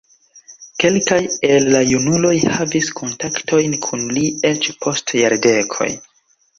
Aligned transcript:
Kelkaj 0.83 1.19
el 1.49 1.67
la 1.75 1.83
junuloj 1.91 2.33
havis 2.57 2.91
kontaktojn 3.03 3.79
kun 3.87 4.11
li 4.19 4.27
eĉ 4.53 4.75
post 4.83 5.19
jardekoj. 5.25 5.95